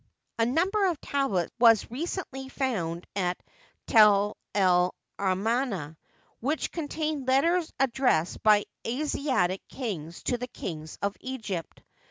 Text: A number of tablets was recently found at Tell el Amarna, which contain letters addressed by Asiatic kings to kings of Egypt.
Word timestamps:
A 0.39 0.47
number 0.47 0.87
of 0.87 0.99
tablets 0.99 1.51
was 1.59 1.91
recently 1.91 2.49
found 2.49 3.05
at 3.15 3.37
Tell 3.85 4.35
el 4.55 4.95
Amarna, 5.19 5.95
which 6.39 6.71
contain 6.71 7.23
letters 7.27 7.71
addressed 7.79 8.41
by 8.41 8.65
Asiatic 8.83 9.61
kings 9.69 10.23
to 10.23 10.39
kings 10.47 10.97
of 11.03 11.15
Egypt. 11.21 11.83